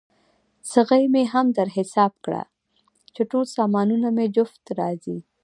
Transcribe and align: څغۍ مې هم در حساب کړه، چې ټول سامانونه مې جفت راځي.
څغۍ 0.69 1.03
مې 1.13 1.23
هم 1.33 1.47
در 1.57 1.67
حساب 1.77 2.11
کړه، 2.25 2.41
چې 3.13 3.21
ټول 3.31 3.45
سامانونه 3.57 4.07
مې 4.15 4.25
جفت 4.35 4.63
راځي. 4.79 5.17